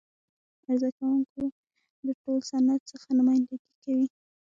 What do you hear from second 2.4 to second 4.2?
صنعت څخه نمایندګي کوي.